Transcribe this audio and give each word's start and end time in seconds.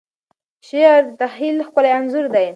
شعر 0.67 1.01
د 1.07 1.11
تخیل 1.21 1.57
ښکلی 1.67 1.91
انځور 1.97 2.25
دی. 2.35 2.47